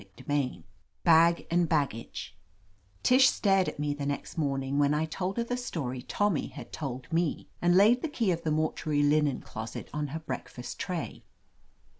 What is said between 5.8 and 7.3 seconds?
Tommy had told